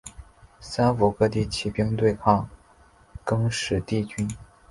[0.59, 2.49] 三辅各地起兵对抗
[3.23, 4.27] 更始帝军。